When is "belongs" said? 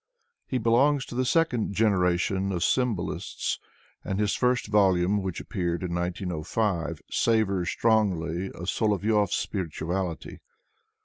0.57-1.05